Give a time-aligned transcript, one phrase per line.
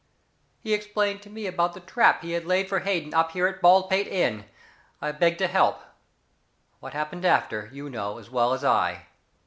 [0.59, 3.61] He explained to me about the trap he had laid for Hayden up here at
[3.61, 4.45] Baldpate Inn.
[4.99, 5.79] I begged to help.
[6.79, 9.05] What happened after, you know as well as I."